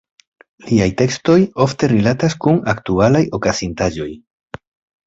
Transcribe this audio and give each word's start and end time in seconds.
Liaj 0.69 0.87
tekstoj 1.01 1.35
ofte 1.67 1.91
rilatas 1.93 2.37
kun 2.47 2.59
aktualaj 2.75 3.23
okazintaĵoj. 3.41 4.11